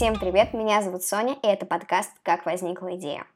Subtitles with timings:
[0.00, 3.26] Всем привет, меня зовут Соня, и это подкаст «Как возникла идея».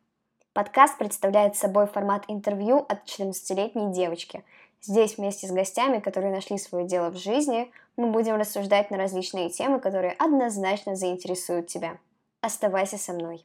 [0.54, 4.42] Подкаст представляет собой формат интервью от 14-летней девочки.
[4.80, 9.50] Здесь вместе с гостями, которые нашли свое дело в жизни, мы будем рассуждать на различные
[9.50, 11.98] темы, которые однозначно заинтересуют тебя.
[12.40, 13.44] Оставайся со мной.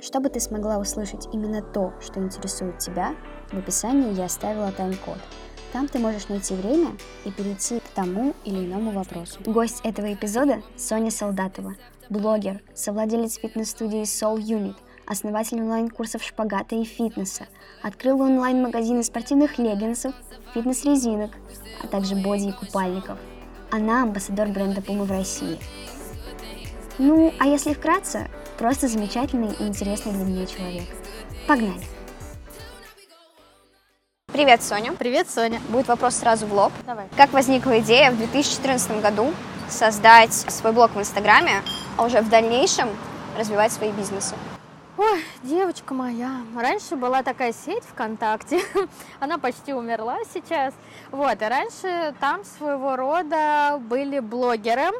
[0.00, 3.14] Чтобы ты смогла услышать именно то, что интересует тебя,
[3.52, 5.18] в описании я оставила тайм-код.
[5.72, 9.38] Там ты можешь найти время и перейти к тому или иному вопросу.
[9.46, 11.76] Гость этого эпизода– Соня Солдатова,
[12.10, 14.76] блогер, совладелец фитнес-студии Soul Unit,
[15.06, 17.46] основатель онлайн-курсов шпагата и фитнеса,
[17.82, 20.14] открыл онлайн-магазины спортивных леггинсов,
[20.54, 21.32] фитнес-резинок,
[21.82, 23.18] а также боди и купальников.
[23.70, 25.58] Она амбассадор бренда Puma в России.
[26.98, 30.84] Ну, а если вкратце, просто замечательный и интересный для меня человек.
[31.46, 31.82] Погнали!
[34.32, 34.92] Привет, Соня.
[34.92, 35.60] Привет, Соня.
[35.68, 36.72] Будет вопрос сразу в лоб.
[36.86, 37.06] Давай.
[37.16, 39.32] Как возникла идея в 2014 году
[39.68, 41.62] создать свой блог в Инстаграме,
[41.98, 42.88] а уже в дальнейшем
[43.36, 44.36] развивать свои бизнесы?
[44.96, 48.60] Ой, девочка моя, раньше была такая сеть ВКонтакте,
[49.20, 50.74] она почти умерла сейчас.
[51.10, 54.90] Вот, и раньше там своего рода были блогеры,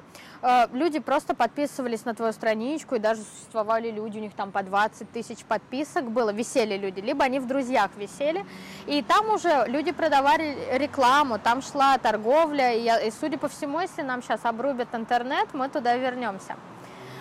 [0.41, 4.63] Э, люди просто подписывались на твою страничку, и даже существовали люди, у них там по
[4.63, 8.45] 20 тысяч подписок было, висели люди, либо они в друзьях висели,
[8.87, 14.03] и там уже люди продавали рекламу, там шла торговля, и, и судя по всему, если
[14.03, 16.57] нам сейчас обрубят интернет, мы туда вернемся.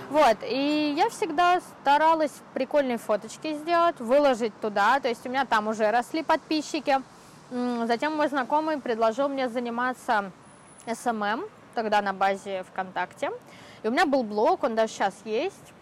[0.09, 5.67] Вот, и я всегда старалась прикольные фоточки сделать, выложить туда, то есть у меня там
[5.67, 7.01] уже росли подписчики.
[7.49, 10.31] Затем мой знакомый предложил мне заниматься
[10.85, 13.31] SMM, тогда на базе ВКонтакте.
[13.83, 15.73] И у меня был блог, он даже сейчас есть.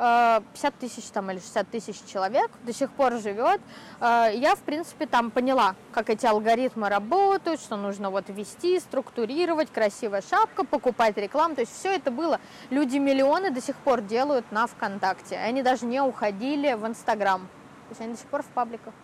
[0.00, 3.60] 50 э, тысяч там или 60 тысяч человек до сих пор живет.
[4.00, 9.70] Э, я, в принципе, там поняла, как эти алгоритмы работают, что нужно вот вести, структурировать,
[9.70, 11.54] красивая шапка, покупать рекламу.
[11.54, 12.40] То есть все это было.
[12.70, 15.36] Люди миллионы до сих пор делают на ВКонтакте.
[15.36, 17.42] Они даже не уходили в Инстаграм.
[17.42, 18.94] То есть они до сих пор в пабликах.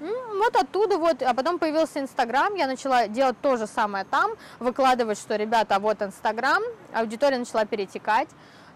[0.00, 4.30] Вот оттуда вот, а потом появился Инстаграм, я начала делать то же самое там,
[4.60, 6.62] выкладывать, что, ребята, вот Инстаграм,
[6.92, 8.28] аудитория начала перетекать.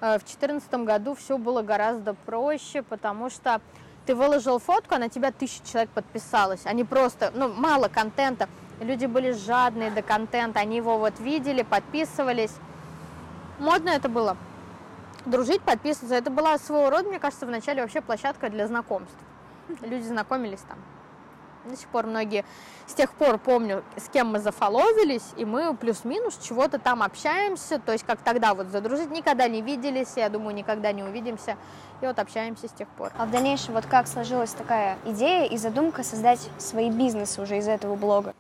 [0.03, 3.61] Э, в 2014 году все было гораздо проще, потому что
[4.05, 6.67] ты выложил фотку, а на тебя тысяча человек подписалось.
[6.67, 8.49] Они просто, ну, мало контента.
[8.81, 12.53] Люди были жадные до контента, они его вот видели, подписывались.
[13.61, 14.37] Модно это было.
[15.25, 16.17] Дружить, подписываться.
[16.17, 19.15] Это была своего рода, мне кажется, вначале вообще площадка для знакомств.
[19.83, 20.79] Люди знакомились там
[21.65, 22.45] до сих пор многие
[22.87, 27.93] с тех пор помню, с кем мы зафоловились, и мы плюс-минус чего-то там общаемся, то
[27.93, 31.57] есть как тогда вот задружить, никогда не виделись, я думаю, никогда не увидимся,
[32.01, 33.13] и вот общаемся с тех пор.
[33.17, 37.69] А в дальнейшем вот как сложилась такая идея и задумка создать свои бизнесы уже из
[37.69, 38.35] этого блога?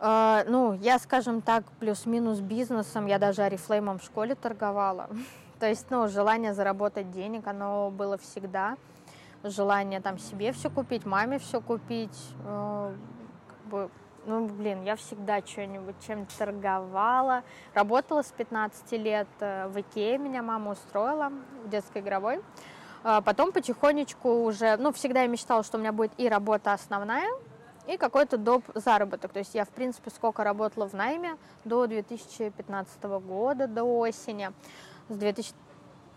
[0.00, 5.08] Uh, ну, я, скажем так, плюс-минус бизнесом, я даже арифлеймом в школе торговала.
[5.58, 8.76] То есть, ну, желание заработать денег, оно было всегда
[9.42, 12.18] желание там себе все купить, маме все купить.
[12.44, 12.94] Э,
[13.48, 13.90] как бы,
[14.26, 17.42] ну, блин, я всегда что-нибудь чем-то торговала.
[17.74, 21.32] Работала с 15 лет э, в Икее, меня мама устроила
[21.64, 22.42] в детской игровой.
[23.04, 27.28] А потом потихонечку уже, ну, всегда я мечтала, что у меня будет и работа основная,
[27.86, 28.64] и какой-то доп.
[28.74, 29.32] заработок.
[29.32, 34.50] То есть я, в принципе, сколько работала в найме до 2015 года, до осени.
[35.08, 35.54] С 2000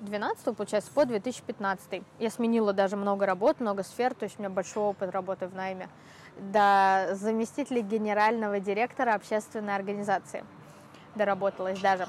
[0.01, 2.01] 2012, получается, по 2015.
[2.19, 5.55] Я сменила даже много работ, много сфер, то есть у меня большой опыт работы в
[5.55, 5.89] найме.
[6.37, 10.43] До заместителя генерального директора общественной организации
[11.15, 12.07] доработалась даже.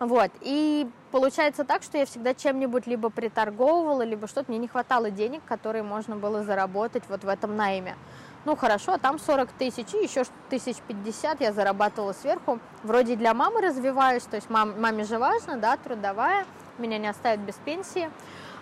[0.00, 5.10] Вот, и получается так, что я всегда чем-нибудь либо приторговывала, либо что-то, мне не хватало
[5.10, 7.96] денег, которые можно было заработать вот в этом найме.
[8.44, 12.58] Ну хорошо, а там 40 тысяч, и еще тысяч 50 я зарабатывала сверху.
[12.82, 16.44] Вроде для мамы развиваюсь, то есть мам, маме же важно, да, трудовая,
[16.78, 18.10] меня не оставят без пенсии,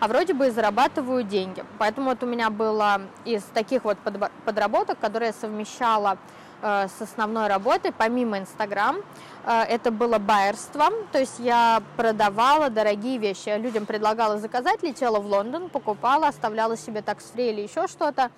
[0.00, 1.64] а вроде бы и зарабатываю деньги.
[1.78, 3.98] Поэтому вот у меня было из таких вот
[4.44, 6.18] подработок, которые я совмещала
[6.60, 8.96] э, с основной работой, помимо Инстаграм,
[9.44, 15.20] э, это было байерство, то есть я продавала дорогие вещи, я людям предлагала заказать, летела
[15.20, 18.30] в Лондон, покупала, оставляла себе такс-фри или еще что-то,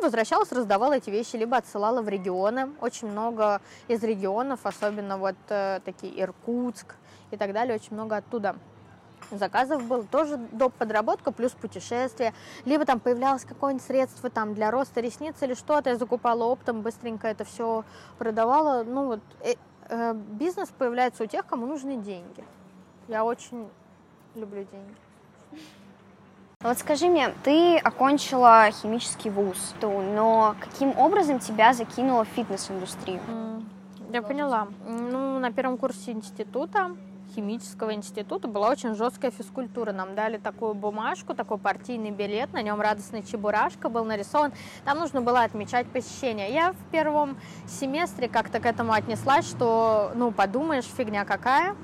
[0.00, 2.70] возвращалась, раздавала эти вещи, либо отсылала в регионы.
[2.80, 6.94] Очень много из регионов, особенно вот э, такие Иркутск
[7.30, 8.56] и так далее, очень много оттуда
[9.30, 10.72] заказов было, тоже доп.
[10.74, 12.34] подработка плюс путешествие,
[12.64, 17.28] либо там появлялось какое-нибудь средство там для роста ресниц или что-то, я закупала оптом, быстренько
[17.28, 17.84] это все
[18.18, 19.54] продавала, ну вот э,
[19.88, 22.44] э, бизнес появляется у тех, кому нужны деньги.
[23.08, 23.68] Я очень
[24.34, 24.94] люблю деньги.
[26.62, 33.20] Вот скажи мне, ты окончила химический вуз, но каким образом тебя закинула в фитнес-индустрию?
[34.12, 34.68] Я поняла.
[34.86, 36.90] Ну, на первом курсе института
[37.34, 39.92] химического института была очень жесткая физкультура.
[39.92, 44.52] Нам дали такую бумажку, такой партийный билет, на нем радостный чебурашка был нарисован.
[44.84, 46.52] Там нужно было отмечать посещение.
[46.52, 47.36] Я в первом
[47.66, 51.76] семестре как-то к этому отнеслась, что, ну, подумаешь, фигня какая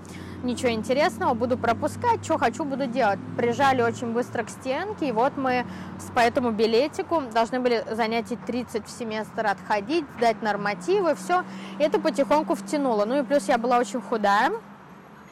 [0.43, 3.19] ничего интересного, буду пропускать, что хочу, буду делать.
[3.37, 5.67] Прижали очень быстро к стенке, и вот мы
[6.15, 11.45] по этому билетику должны были занятий 30 в семестр отходить, сдать нормативы, все.
[11.79, 13.05] Это потихоньку втянуло.
[13.05, 14.53] Ну и плюс я была очень худая,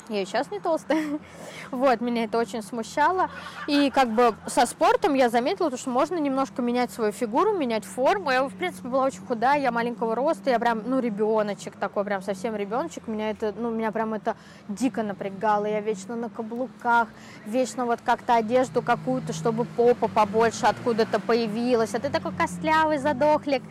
[0.08, 1.02] я и сейчас не толстая.
[1.70, 3.30] Вот, меня это очень смущало.
[3.66, 8.30] И как бы со спортом я заметила, что можно немножко менять свою фигуру, менять форму.
[8.30, 12.22] Я, в принципе, была очень худая, я маленького роста, я прям, ну, ребеночек такой, прям
[12.22, 13.08] совсем ребеночек.
[13.08, 14.36] Меня это, ну, меня прям это
[14.68, 15.66] дико напрягало.
[15.66, 17.08] Я вечно на каблуках,
[17.46, 21.94] вечно вот как-то одежду какую-то, чтобы попа побольше откуда-то появилась.
[21.94, 23.62] А ты такой костлявый задохлик.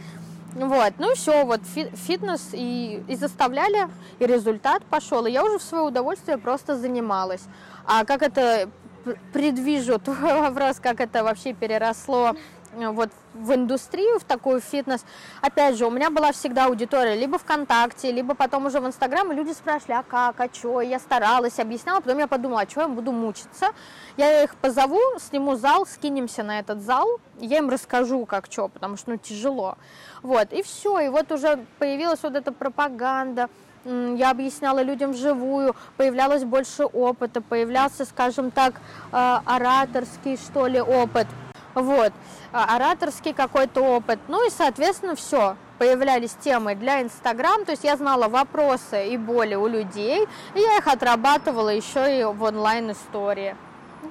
[0.56, 3.88] Вот, ну все, вот фитнес и, и заставляли,
[4.20, 5.26] и результат пошел.
[5.26, 7.44] И я уже в свое удовольствие просто занималась.
[7.86, 8.70] А как это
[9.34, 12.36] предвижу твой вопрос, как это вообще переросло
[12.76, 15.04] вот в индустрию, в такую фитнес,
[15.42, 19.36] опять же, у меня была всегда аудитория либо ВКонтакте, либо потом уже в Инстаграм, и
[19.36, 22.88] люди спрашивали, а как, а что, я старалась, объясняла, потом я подумала, а что я
[22.88, 23.68] буду мучиться,
[24.18, 28.98] я их позову, сниму зал, скинемся на этот зал, я им расскажу, как что, потому
[28.98, 29.78] что, ну, тяжело,
[30.22, 33.50] вот, и все, и вот уже появилась вот эта пропаганда,
[33.86, 38.76] я объясняла людям вживую, появлялось больше опыта, появлялся, скажем так,
[39.12, 41.28] э, ораторский, что ли, опыт–
[41.76, 42.14] вот,
[42.52, 47.98] а, ораторский какой-то опыт, ну и, соответственно, все, появлялись темы для Инстаграм, то есть я
[47.98, 53.56] знала вопросы и боли у людей, и я их отрабатывала еще и в онлайн-истории.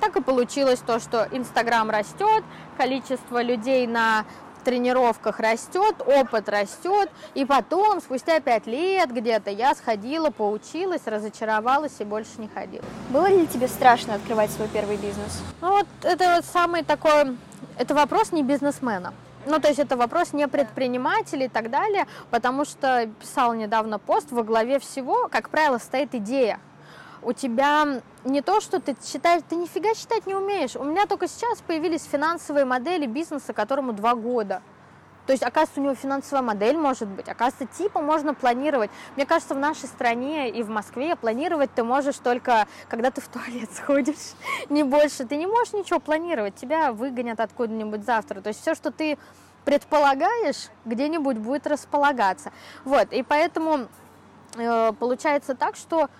[0.00, 2.44] Так и получилось то, что Инстаграм растет,
[2.76, 4.24] количество людей на
[4.62, 12.04] тренировках растет, опыт растет, и потом, спустя пять лет где-то, я сходила, поучилась, разочаровалась и
[12.04, 12.84] больше не ходила.
[13.10, 15.42] Было ли тебе страшно открывать свой первый бизнес?
[15.60, 17.36] Ну вот это вот самый такой
[17.78, 19.12] это вопрос не бизнесмена.
[19.44, 24.30] Ну, то есть это вопрос не предпринимателей и так далее, потому что писал недавно пост,
[24.30, 26.60] во главе всего, как правило, стоит идея.
[27.22, 30.76] У тебя не то, что ты считаешь, ты нифига считать не умеешь.
[30.76, 34.62] У меня только сейчас появились финансовые модели бизнеса, которому два года.
[35.26, 38.90] То есть, оказывается, у него финансовая модель может быть, оказывается, типа можно планировать.
[39.14, 43.28] Мне кажется, в нашей стране и в Москве планировать ты можешь только, когда ты в
[43.28, 44.34] туалет сходишь,
[44.68, 45.24] не больше.
[45.24, 48.40] Ты не можешь ничего планировать, тебя выгонят откуда-нибудь завтра.
[48.40, 49.16] То есть, все, что ты
[49.64, 52.52] предполагаешь, где-нибудь будет располагаться.
[52.84, 53.86] Вот, и поэтому
[54.56, 56.10] э, получается так, что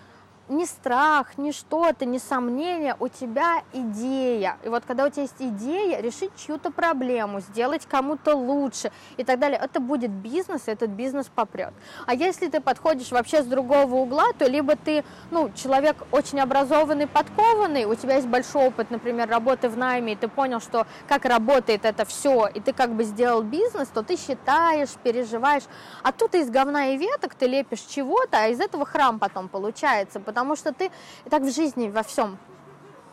[0.49, 4.59] ни страх, ни что-то, ни сомнение, у тебя идея.
[4.65, 9.39] И вот когда у тебя есть идея, решить чью-то проблему, сделать кому-то лучше и так
[9.39, 11.73] далее, это будет бизнес, и этот бизнес попрет.
[12.07, 17.07] А если ты подходишь вообще с другого угла, то либо ты, ну, человек очень образованный,
[17.07, 21.25] подкованный, у тебя есть большой опыт, например, работы в найме, и ты понял, что как
[21.25, 25.65] работает это все, и ты как бы сделал бизнес, то ты считаешь, переживаешь.
[26.03, 30.21] А тут из говна и веток ты лепишь чего-то, а из этого храм потом получается,
[30.33, 30.91] потому что ты
[31.29, 32.39] так в жизни во всем.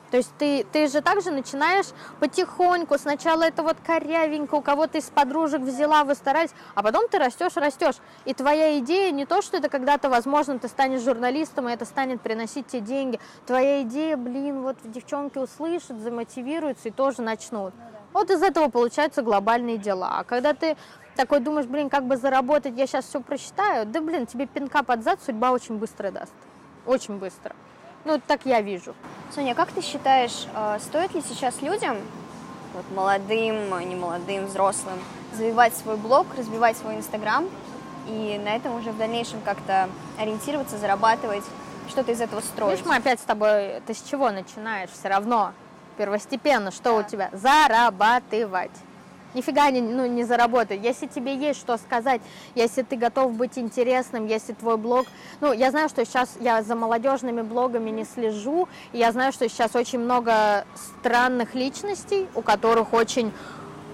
[0.09, 1.85] То есть ты, ты же также начинаешь
[2.19, 7.19] потихоньку, сначала это вот корявенько, у кого-то из подружек взяла, вы старались, а потом ты
[7.19, 7.95] растешь, растешь.
[8.25, 12.21] И твоя идея не то, что это когда-то, возможно, ты станешь журналистом, и это станет
[12.21, 13.19] приносить тебе деньги.
[13.45, 17.73] Твоя идея, блин, вот девчонки услышат, замотивируются и тоже начнут.
[18.11, 20.15] Вот из этого получаются глобальные дела.
[20.19, 20.75] А когда ты
[21.15, 25.03] такой думаешь, блин, как бы заработать, я сейчас все просчитаю, да, блин, тебе пинка под
[25.03, 26.33] зад судьба очень быстро даст
[26.89, 27.55] очень быстро.
[28.05, 28.95] Ну, так я вижу.
[29.33, 31.97] Соня, как ты считаешь, э, стоит ли сейчас людям,
[32.73, 34.97] вот молодым, немолодым, взрослым,
[35.33, 37.47] завивать свой блог, разбивать свой инстаграм
[38.07, 41.43] и на этом уже в дальнейшем как-то ориентироваться, зарабатывать,
[41.89, 42.77] что-то из этого строить?
[42.77, 45.53] Видишь, мы опять с тобой, ты с чего начинаешь все равно?
[45.97, 46.95] Первостепенно, что да.
[46.95, 47.29] у тебя?
[47.33, 48.71] Зарабатывать
[49.33, 50.79] нифига не, ну, не заработать.
[50.83, 52.21] Если тебе есть что сказать,
[52.55, 55.07] если ты готов быть интересным, если твой блог...
[55.41, 59.47] Ну, я знаю, что сейчас я за молодежными блогами не слежу, и я знаю, что
[59.47, 60.65] сейчас очень много
[60.99, 63.31] странных личностей, у которых очень...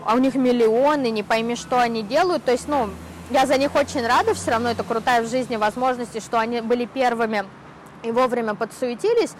[0.05, 2.43] А у них миллионы, не пойми, что они делают.
[2.43, 2.89] То есть, ну,
[3.31, 6.85] я за них очень рада, все равно это крутая в жизни возможность, что они были
[6.85, 7.43] первыми
[8.03, 9.33] и вовремя подсуетились.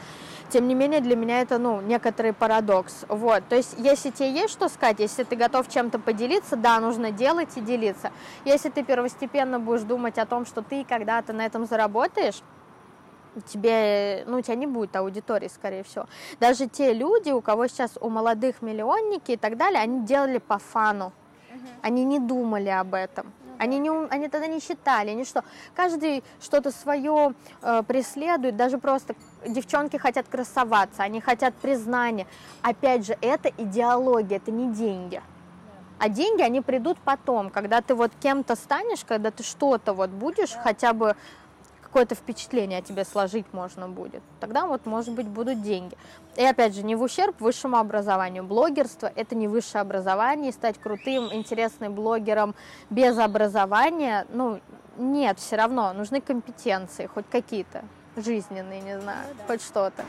[0.50, 3.06] Тем не менее, для меня это, ну, некоторый парадокс.
[3.10, 7.12] Вот, то есть, если тебе есть что сказать, если ты готов чем-то поделиться, да, нужно
[7.12, 8.12] делать и делиться.
[8.46, 12.42] Если ты первостепенно будешь думать о том, что ты когда-то на этом заработаешь,
[13.48, 16.06] тебе, ну, у тебя не будет аудитории, скорее всего.
[16.40, 20.58] Даже те люди, у кого сейчас у молодых миллионники и так далее, они делали по
[20.58, 21.12] фану.
[21.82, 23.32] Они не думали об этом.
[23.58, 25.44] Они, не, они тогда не считали, они что,
[25.76, 29.16] каждый что-то свое э, преследует, даже просто
[29.48, 32.28] девчонки хотят красоваться, они хотят признания.
[32.62, 35.22] Опять же, это идеология, это не деньги.
[35.98, 40.52] А деньги, они придут потом, когда ты вот кем-то станешь, когда ты что-то вот будешь,
[40.52, 41.16] хотя бы
[41.96, 44.22] какое-то впечатление о тебе сложить можно будет.
[44.42, 45.96] Тогда вот, может быть, будут деньги.
[46.36, 48.44] И опять же, не в ущерб высшему образованию.
[48.44, 52.54] Блогерство– это не высшее образование, стать крутым, интересным блогером
[52.90, 54.60] без образования, ну,
[54.98, 57.86] нет, все равно нужны компетенции, хоть какие-то
[58.18, 59.44] жизненные, не знаю, ну, да.
[59.48, 60.04] хоть что-то.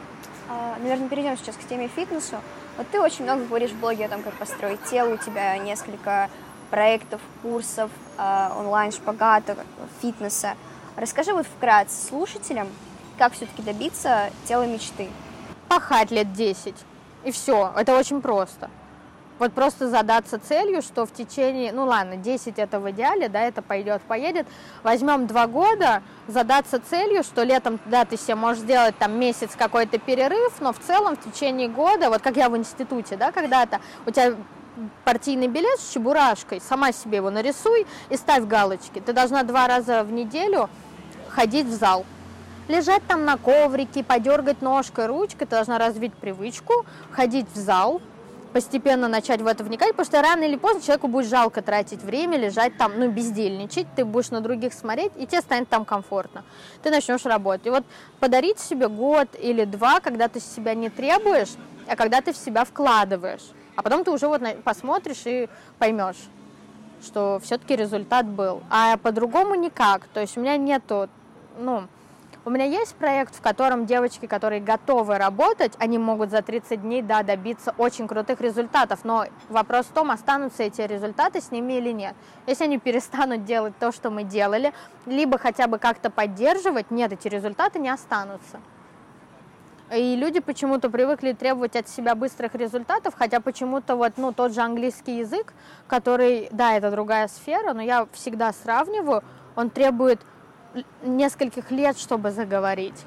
[0.49, 2.39] А, наверное, перейдем сейчас к теме фитнесу.
[2.79, 6.31] Вот ты очень много говоришь в блоге о том, как построить тело, у тебя несколько
[6.69, 9.57] проектов, курсов, а, онлайн-шпагата,
[10.03, 10.57] фитнеса.
[10.97, 12.69] Расскажи вот вкратце слушателям,
[13.19, 15.11] как все-таки добиться тела мечты.
[15.69, 16.75] Пахать лет 10.
[17.25, 17.71] И все.
[17.77, 18.71] Это очень просто.
[19.39, 23.61] Вот просто задаться целью, что в течение, ну ладно, 10 это в идеале, да, это
[23.61, 24.47] пойдет, поедет.
[24.83, 29.99] Возьмем два года, задаться целью, что летом, да, ты себе можешь сделать там месяц какой-то
[29.99, 34.11] перерыв, но в целом в течение года, вот как я в институте, да, когда-то, у
[34.11, 34.35] тебя
[35.05, 39.01] партийный билет с чебурашкой, сама себе его нарисуй и ставь галочки.
[39.01, 40.69] Ты должна два раза в неделю
[41.29, 42.05] ходить в зал.
[42.69, 48.03] Лежать там на коврике, подергать ножкой, ручкой, ты должна развить привычку, ходить в зал,
[48.53, 52.39] постепенно начать в это вникать, потому что рано или поздно человеку будет жалко тратить время,
[52.39, 56.43] лежать там, ну, бездельничать, ты будешь на других смотреть, и тебе станет там комфортно.
[56.83, 57.67] Ты начнешь работать.
[57.67, 57.85] И вот
[58.19, 61.51] подарить себе год или два, когда ты себя не требуешь,
[61.87, 63.43] а когда ты в себя вкладываешь.
[63.77, 66.17] А потом ты уже вот посмотришь и поймешь,
[67.05, 68.63] что все-таки результат был.
[68.71, 70.07] А по-другому никак.
[70.09, 71.09] То есть у меня нету
[71.59, 71.85] ну,
[72.45, 77.03] у меня есть проект, в котором девочки, которые готовы работать, они могут за 30 дней,
[77.03, 81.91] да, добиться очень крутых результатов, но вопрос в том, останутся эти результаты с ними или
[81.91, 82.15] нет.
[82.47, 84.73] Если они перестанут делать то, что мы делали,
[85.07, 88.61] либо хотя бы как-то поддерживать, нет, эти результаты не останутся.
[89.95, 94.61] И люди почему-то привыкли требовать от себя быстрых результатов, хотя почему-то вот, ну, тот же
[94.61, 95.53] английский язык,
[95.87, 99.23] который, да, это другая сфера, но я всегда сравниваю,
[99.55, 100.21] он требует
[101.05, 103.05] нескольких лет, чтобы заговорить.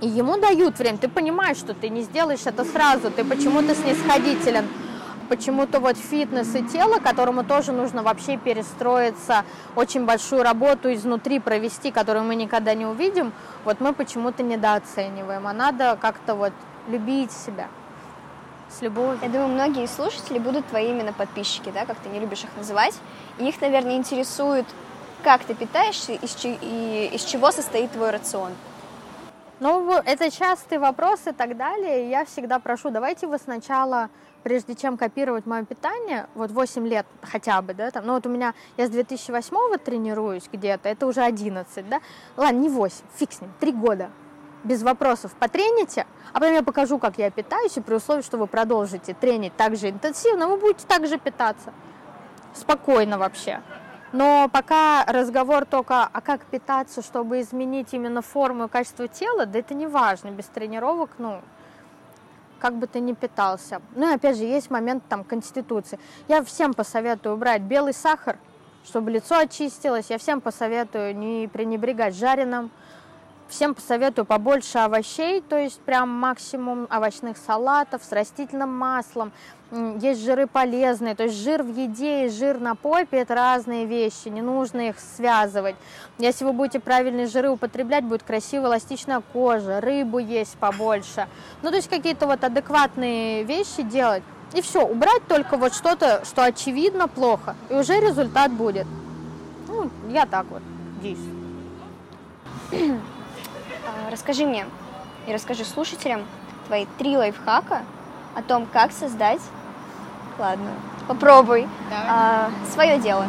[0.00, 0.98] И ему дают время.
[0.98, 4.66] Ты понимаешь, что ты не сделаешь это сразу, ты почему-то снисходителен.
[5.28, 9.44] Почему-то вот фитнес и тело, которому тоже нужно вообще перестроиться,
[9.76, 13.32] очень большую работу изнутри провести, которую мы никогда не увидим,
[13.64, 15.46] вот мы почему-то недооцениваем.
[15.46, 16.52] А надо как-то вот
[16.88, 17.68] любить себя
[18.70, 19.18] с любовью.
[19.22, 22.94] Я думаю, многие слушатели будут твои именно подписчики, да, как ты не любишь их называть.
[23.38, 24.66] И их, наверное, интересует
[25.22, 28.52] как ты питаешься и из чего состоит твой рацион?
[29.62, 32.10] Ну, это частый вопрос и так далее.
[32.10, 34.10] Я всегда прошу, давайте вы сначала,
[34.42, 38.28] прежде чем копировать мое питание, вот 8 лет хотя бы, да, там, ну вот у
[38.28, 42.00] меня, я с 2008 тренируюсь где-то, это уже 11, да,
[42.36, 44.10] ладно, не 8, фиг с ним, 3 года,
[44.64, 48.48] без вопросов потрените, а потом я покажу, как я питаюсь, и при условии, что вы
[48.48, 51.72] продолжите тренить так же интенсивно, вы будете так же питаться.
[52.52, 53.62] Спокойно вообще.
[54.12, 59.58] Но пока разговор только, а как питаться, чтобы изменить именно форму и качество тела, да
[59.58, 60.28] это не важно.
[60.28, 61.40] Без тренировок, ну,
[62.60, 63.80] как бы ты ни питался.
[63.96, 65.98] Ну и опять же, есть момент там конституции.
[66.28, 68.38] Я всем посоветую убрать белый сахар,
[68.84, 70.10] чтобы лицо очистилось.
[70.10, 72.70] Я всем посоветую не пренебрегать жареным.
[73.52, 79.30] Всем посоветую побольше овощей, то есть прям максимум овощных салатов с растительным маслом,
[80.00, 84.28] есть жиры полезные, то есть жир в еде и жир на попе– это разные вещи,
[84.28, 85.76] не нужно их связывать.
[86.16, 91.28] Если вы будете правильные жиры употреблять, будет красивая эластичная кожа, рыбу есть побольше.
[91.60, 94.22] Ну, то есть какие-то вот адекватные вещи делать.
[94.54, 98.86] И все, убрать только вот что-то, что очевидно плохо, и уже результат будет.
[99.68, 100.62] Ну, я так вот
[101.02, 101.42] действую.
[103.86, 104.66] А, расскажи мне
[105.26, 106.26] и расскажи слушателям
[106.66, 107.82] твои три лайфхака
[108.34, 109.40] о том, как создать
[110.38, 110.70] Ладно,
[111.08, 111.68] попробуй.
[111.92, 113.26] А, свое дело.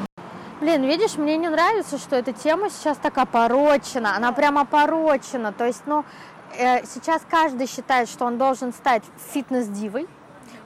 [0.61, 4.15] Блин, видишь, мне не нравится, что эта тема сейчас так опорочена.
[4.15, 5.51] Она прям опорочена.
[5.51, 6.05] То есть, ну,
[6.57, 10.07] э, сейчас каждый считает, что он должен стать фитнес-дивой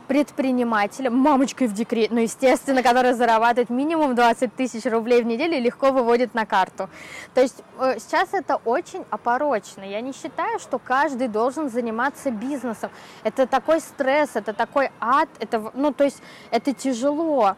[0.08, 5.60] предпринимателем, мамочкой в декрете, ну, естественно, которая зарабатывает минимум 20 тысяч рублей в неделю и
[5.60, 6.90] легко выводит на карту.
[7.34, 9.84] То есть э, сейчас это очень опорочно.
[9.84, 12.90] Я не считаю, что каждый должен заниматься бизнесом.
[13.24, 16.22] Это такой стресс, это такой ад, это, ну, то есть
[16.52, 17.56] это тяжело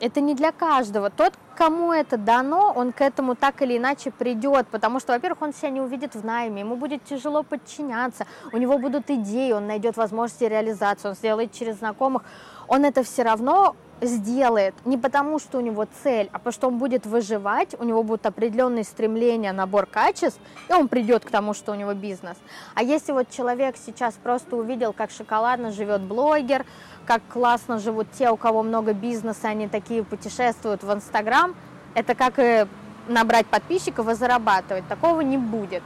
[0.00, 1.10] это не для каждого.
[1.10, 5.52] Тот, кому это дано, он к этому так или иначе придет, потому что, во-первых, он
[5.52, 9.96] себя не увидит в найме, ему будет тяжело подчиняться, у него будут идеи, он найдет
[9.96, 12.22] возможности реализации, он сделает через знакомых,
[12.68, 16.78] он это все равно сделает не потому, что у него цель, а потому что он
[16.78, 21.72] будет выживать, у него будут определенные стремления, набор качеств, и он придет к тому, что
[21.72, 22.36] у него бизнес.
[22.74, 26.64] А если вот человек сейчас просто увидел, как шоколадно живет блогер,
[27.06, 31.54] как классно живут те, у кого много бизнеса, они такие путешествуют в Инстаграм,
[31.94, 32.66] это как и
[33.08, 34.86] набрать подписчиков и зарабатывать.
[34.88, 35.82] Такого не будет.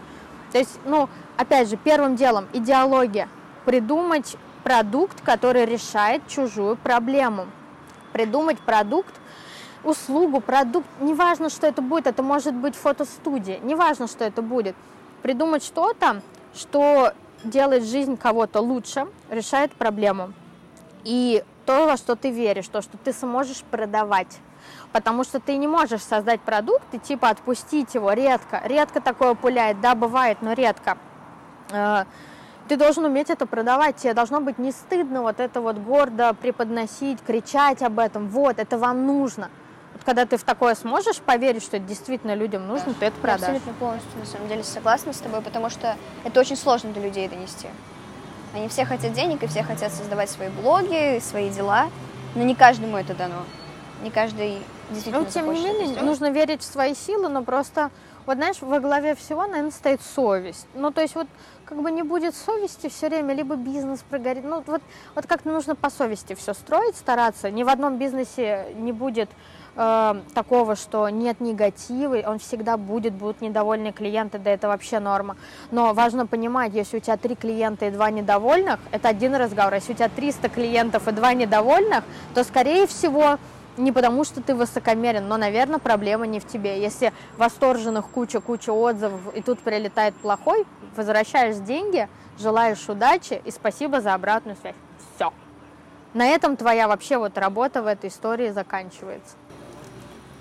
[0.53, 3.29] То есть, ну, опять же, первым делом идеология.
[3.65, 7.47] Придумать продукт, который решает чужую проблему.
[8.13, 9.15] Придумать продукт,
[9.85, 14.75] услугу, продукт, неважно, что это будет, это может быть фотостудия, неважно, что это будет.
[15.23, 16.23] Придумать что-то,
[16.55, 17.13] что
[17.45, 20.33] делает жизнь кого-то лучше, решает проблему.
[21.05, 24.39] И то, во что ты веришь, то, что ты сможешь продавать.
[24.93, 28.61] Потому что ты не можешь создать продукт и типа отпустить его редко.
[28.65, 30.99] Редко такое пуляет, да, бывает, но редко.
[32.69, 37.19] Ты должен уметь это продавать, тебе должно быть не стыдно вот это вот гордо преподносить,
[37.27, 39.49] кричать об этом, вот, это вам нужно.
[39.95, 43.01] Вот когда ты в такое сможешь поверить, что это действительно людям нужно, да.
[43.01, 43.41] ты это продашь.
[43.41, 47.03] Я абсолютно полностью, на самом деле, согласна с тобой, потому что это очень сложно для
[47.03, 47.69] людей донести.
[48.55, 51.89] Они все хотят денег, и все хотят создавать свои блоги, свои дела,
[52.35, 53.45] но не каждому это дано.
[54.03, 54.59] Не каждый
[54.91, 57.91] действительно Ну, тем не менее, нужно верить в свои силы, но просто,
[58.27, 60.67] вот знаешь, во главе всего, наверное, стоит совесть.
[60.75, 61.27] Ну, то есть вот
[61.69, 64.43] как бы не будет совести все время, либо бизнес прогорит.
[64.43, 64.81] Ну, вот,
[65.15, 67.51] вот как-то нужно по совести все строить, стараться.
[67.51, 69.29] Ни в одном бизнесе не будет
[69.77, 75.37] э, такого, что нет негатива, он всегда будет, будут недовольные клиенты, да это вообще норма.
[75.71, 79.75] Но важно понимать, если у тебя три клиента и два недовольных, это один разговор.
[79.75, 82.03] Если у тебя 300 клиентов и два недовольных,
[82.35, 83.39] то, скорее всего,
[83.79, 86.81] не потому, что ты высокомерен, но, наверное, проблема не в тебе.
[86.81, 90.67] Если восторженных куча-куча отзывов, и тут прилетает плохой,
[90.97, 92.09] возвращаешь деньги,
[92.39, 94.75] желаешь удачи и спасибо за обратную связь.
[95.15, 95.33] Все.
[96.15, 99.37] На этом твоя вообще вот работа в этой истории заканчивается.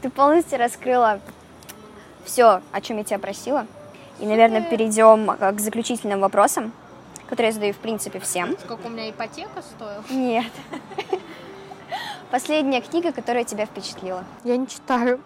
[0.02, 1.20] Ты полностью раскрыла
[2.26, 3.66] все, о чем я тебя просила.
[4.20, 6.72] И, наверное, перейдем э, к заключительным вопросам,
[7.30, 8.58] которые я задаю, в принципе, всем.
[8.60, 10.04] Сколько у меня ипотека стоила?
[10.10, 10.52] Нет.
[12.32, 14.26] Последняя книга, которая тебя впечатлила?
[14.44, 15.22] Я не читаю.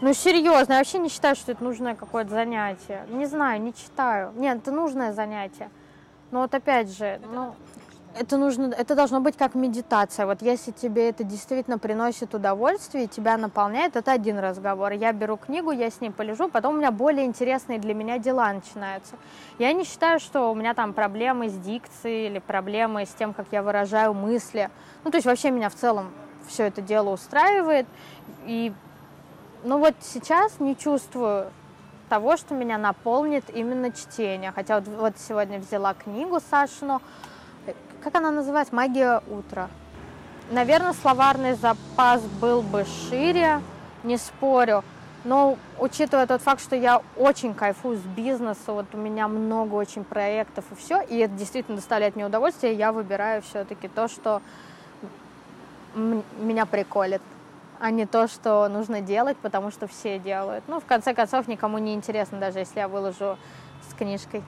[0.00, 3.04] Ну, серьезно, я вообще не считаю, что это нужное какое-то занятие.
[3.08, 4.32] Не знаю, не читаю.
[4.36, 5.68] Нет, это нужное занятие.
[6.30, 7.54] Но вот опять же, ну,
[8.18, 10.26] это нужно, это должно быть как медитация.
[10.26, 14.92] Вот если тебе это действительно приносит удовольствие, тебя наполняет, это один разговор.
[14.92, 18.52] Я беру книгу, я с ней полежу, потом у меня более интересные для меня дела
[18.52, 19.16] начинаются.
[19.58, 23.46] Я не считаю, что у меня там проблемы с дикцией или проблемы с тем, как
[23.52, 24.70] я выражаю мысли.
[25.04, 26.10] Ну, то есть вообще меня в целом
[26.48, 27.86] все это дело устраивает.
[28.44, 28.72] И,
[29.62, 31.50] ну вот сейчас не чувствую
[32.08, 34.50] того, что меня наполнит именно чтение.
[34.50, 37.00] Хотя вот, вот сегодня взяла книгу Сашину,
[38.02, 38.74] как она называется?
[38.74, 39.68] Магия утра.
[40.50, 43.60] Наверное, словарный запас был бы шире,
[44.02, 44.82] не спорю.
[45.22, 50.02] Но учитывая тот факт, что я очень кайфую с бизнеса, вот у меня много очень
[50.02, 54.40] проектов и все, и это действительно доставляет мне удовольствие, я выбираю все-таки то, что
[55.94, 57.20] меня приколит,
[57.78, 60.64] а не то, что нужно делать, потому что все делают.
[60.68, 63.36] Ну, в конце концов, никому не интересно, даже если я выложу
[63.90, 64.42] с книжкой.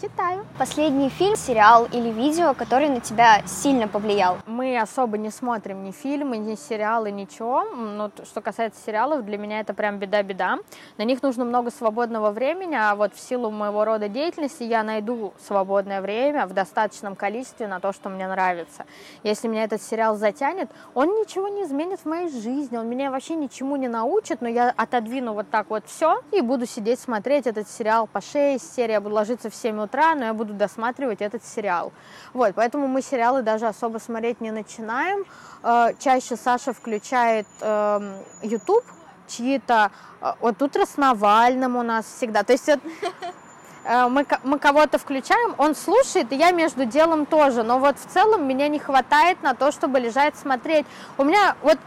[0.00, 0.46] Читаю.
[0.58, 4.38] Последний фильм, сериал или видео, который на тебя сильно повлиял?
[4.46, 7.64] Мы особо не смотрим ни фильмы, ни сериалы, ничего.
[7.64, 10.60] Но что касается сериалов, для меня это прям беда-беда.
[10.96, 15.34] На них нужно много свободного времени, а вот в силу моего рода деятельности я найду
[15.38, 18.86] свободное время в достаточном количестве на то, что мне нравится.
[19.22, 23.34] Если меня этот сериал затянет, он ничего не изменит в моей жизни, он меня вообще
[23.34, 27.68] ничему не научит, но я отодвину вот так вот все и буду сидеть смотреть этот
[27.68, 31.20] сериал по 6 серий, я буду ложиться в 7 утра утра, но я буду досматривать
[31.20, 31.92] этот сериал.
[32.32, 35.24] Вот, поэтому мы сериалы даже особо смотреть не начинаем.
[35.62, 38.84] Э, чаще Саша включает эм, YouTube,
[39.28, 39.90] чьи-то...
[40.20, 42.42] Э, вот утро с Навальным у нас всегда.
[42.44, 42.78] То есть э,
[44.08, 47.62] мы, мы кого-то включаем, он слушает, и я между делом тоже.
[47.62, 50.86] Но вот в целом меня не хватает на то, чтобы лежать смотреть.
[51.18, 51.78] У меня вот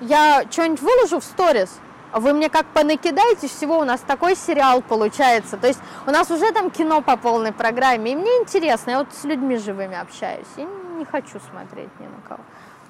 [0.00, 1.78] я что-нибудь выложу в сторис,
[2.12, 5.56] вы мне как понакидаете всего, у нас такой сериал получается.
[5.56, 9.08] То есть у нас уже там кино по полной программе, и мне интересно, я вот
[9.12, 10.66] с людьми живыми общаюсь, и
[10.98, 12.40] не хочу смотреть ни на кого.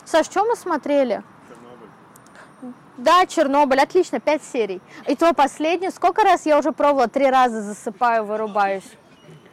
[0.05, 1.23] Саш, что мы смотрели?
[1.49, 2.75] Чернобыль.
[2.97, 4.81] Да, Чернобыль, отлично, пять серий.
[5.07, 8.91] И то последнее, сколько раз я уже пробовала, три раза засыпаю, вырубаюсь.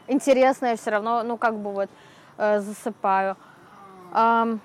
[0.07, 1.89] Интересно, я все равно, ну как бы вот
[2.37, 3.35] э, засыпаю.
[4.13, 4.61] Эм,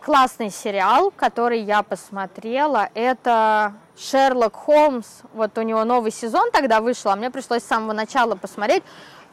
[0.00, 7.10] классный сериал, который я посмотрела, это Шерлок Холмс, вот у него новый сезон тогда вышел,
[7.10, 8.82] а мне пришлось с самого начала посмотреть.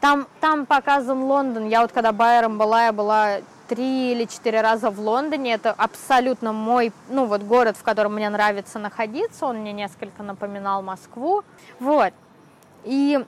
[0.00, 1.68] Там, там показан Лондон.
[1.68, 5.54] Я вот когда Байером была, я была три или четыре раза в Лондоне.
[5.54, 9.46] Это абсолютно мой, ну вот город, в котором мне нравится находиться.
[9.46, 11.42] Он мне несколько напоминал Москву.
[11.78, 12.12] Вот.
[12.84, 13.24] И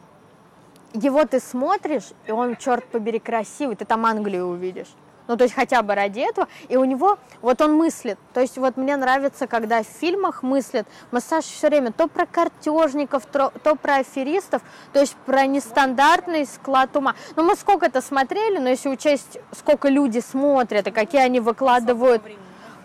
[0.93, 3.77] его ты смотришь, и он, черт побери, красивый.
[3.77, 4.89] Ты там Англию увидишь.
[5.29, 6.49] Ну, то есть хотя бы ради этого.
[6.69, 8.19] И у него, вот он мыслит.
[8.33, 10.87] То есть вот мне нравится, когда в фильмах мыслят.
[11.11, 14.63] Массаж все время то про картежников, то, то про аферистов,
[14.93, 17.15] то есть про нестандартный склад ума.
[17.35, 22.23] Ну, мы сколько это смотрели, но если учесть, сколько люди смотрят и какие они выкладывают...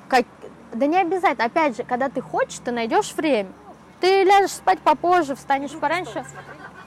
[0.07, 0.25] Как...
[0.73, 1.45] Да не обязательно.
[1.45, 3.49] Опять же, когда ты хочешь, ты найдешь время.
[3.99, 6.25] Ты ляжешь спать попозже, встанешь пораньше.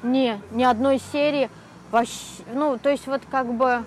[0.03, 1.49] Не, ни одной серии.
[1.90, 3.85] Вообще, ну, то есть вот как бы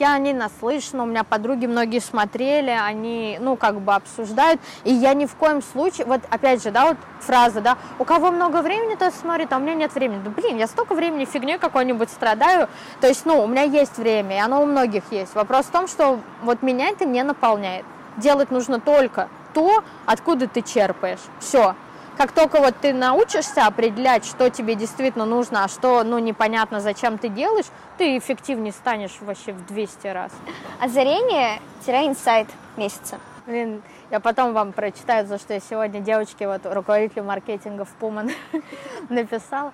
[0.00, 5.14] я не наслышана, у меня подруги многие смотрели, они, ну, как бы обсуждают, и я
[5.14, 8.94] ни в коем случае, вот опять же, да, вот фраза, да, у кого много времени,
[8.94, 10.22] то смотрит, а у меня нет времени.
[10.24, 12.68] Да, блин, я столько времени фигней какой-нибудь страдаю,
[13.00, 15.34] то есть, ну, у меня есть время, и оно у многих есть.
[15.34, 17.84] Вопрос в том, что вот меня это не наполняет.
[18.16, 21.20] Делать нужно только то, откуда ты черпаешь.
[21.38, 21.74] Все,
[22.16, 27.18] как только вот ты научишься определять, что тебе действительно нужно, а что, ну, непонятно, зачем
[27.18, 27.66] ты делаешь,
[27.98, 30.32] ты эффективнее станешь вообще в 200 раз.
[30.80, 33.18] Озарение-инсайт месяца.
[33.46, 38.30] Блин, я потом вам прочитаю, за что я сегодня девочке, вот руководителю маркетинга в Пуман
[39.08, 39.72] написала.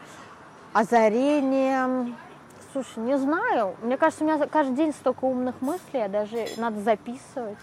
[0.72, 2.14] Озарение...
[2.72, 3.74] Слушай, не знаю.
[3.80, 7.56] Мне кажется, у меня каждый день столько умных мыслей, я даже надо записывать.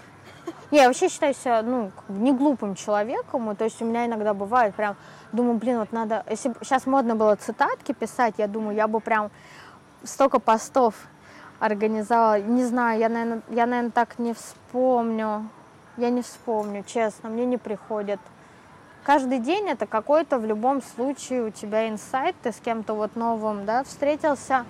[0.71, 4.95] Я вообще считаю себя, ну, не глупым человеком, то есть у меня иногда бывает прям,
[5.31, 8.99] думаю, блин, вот надо, если бы сейчас модно было цитатки писать, я думаю, я бы
[8.99, 9.29] прям
[10.03, 10.95] столько постов
[11.59, 15.47] организовала, не знаю, я, наверное, я, наверное, так не вспомню,
[15.97, 18.19] я не вспомню, честно, мне не приходит.
[19.03, 23.65] Каждый день это какой-то в любом случае у тебя инсайт, ты с кем-то вот новым,
[23.65, 24.65] да, встретился,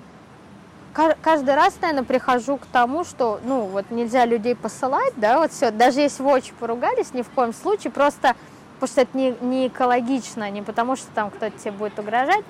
[0.94, 5.72] каждый раз, наверное, прихожу к тому, что, ну, вот нельзя людей посылать, да, вот все,
[5.72, 8.36] даже если в очи поругались, ни в коем случае, просто
[8.80, 12.44] потому что это не, не экологично, не потому что там кто-то тебе будет угрожать.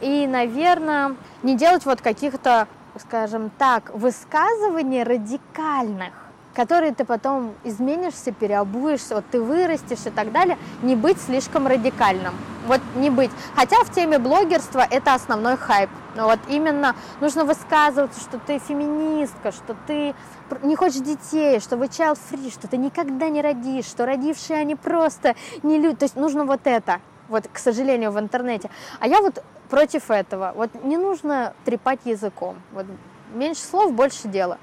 [0.00, 2.66] И, наверное, не делать вот каких-то,
[3.00, 6.12] скажем так, высказываний радикальных,
[6.54, 12.34] которые ты потом изменишься, переобуешься, вот ты вырастешь и так далее, не быть слишком радикальным.
[12.66, 13.30] Вот не быть.
[13.54, 15.90] Хотя в теме блогерства это основной хайп.
[16.16, 20.14] Вот именно нужно высказываться, что ты феминистка, что ты
[20.62, 24.76] не хочешь детей, что вы child free, что ты никогда не родишь, что родившие они
[24.76, 25.96] просто не люди.
[25.96, 28.70] То есть нужно вот это, вот, к сожалению, в интернете.
[29.00, 30.52] А я вот против этого.
[30.54, 32.56] Вот не нужно трепать языком.
[32.72, 32.86] Вот
[33.34, 34.58] меньше слов, больше дела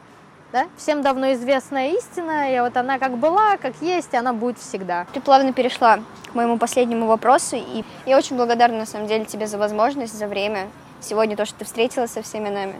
[0.52, 0.68] да?
[0.78, 5.06] Всем давно известная истина, и вот она как была, как есть, и она будет всегда.
[5.14, 9.48] Ты плавно перешла к моему последнему вопросу, и я очень благодарна, на самом деле, тебе
[9.48, 10.68] за возможность, за время.
[11.02, 12.76] Сегодня то, что ты встретилась со всеми нами,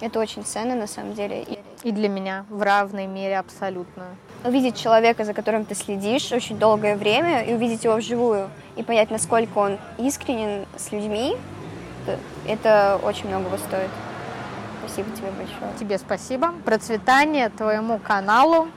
[0.00, 1.46] это очень ценно, на самом деле.
[1.82, 4.04] И для меня в равной мере абсолютно.
[4.44, 9.10] Увидеть человека, за которым ты следишь очень долгое время, и увидеть его вживую, и понять,
[9.10, 11.36] насколько он искренен с людьми,
[12.46, 13.90] это очень многого стоит.
[14.80, 15.72] Спасибо тебе большое.
[15.78, 16.52] Тебе спасибо.
[16.64, 18.68] Процветание твоему каналу.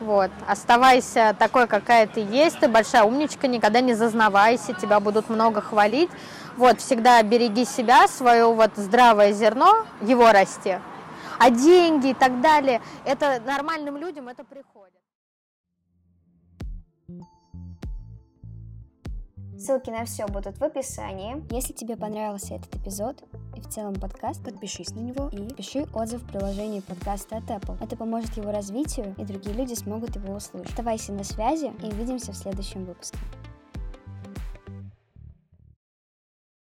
[0.00, 0.30] Вот.
[0.48, 2.58] Оставайся такой, какая ты есть.
[2.58, 6.10] Ты большая умничка, никогда не зазнавайся, тебя будут много хвалить.
[6.56, 10.78] Вот, всегда береги себя, свое вот здравое зерно, его расти.
[11.38, 15.01] А деньги и так далее, это нормальным людям это приходит.
[19.64, 21.40] Ссылки на все будут в описании.
[21.54, 23.22] Если тебе понравился этот эпизод
[23.56, 27.76] и в целом подкаст, подпишись на него и пиши отзыв в приложении подкаста от Apple.
[27.80, 30.70] Это поможет его развитию, и другие люди смогут его услышать.
[30.70, 33.18] Оставайся на связи и увидимся в следующем выпуске.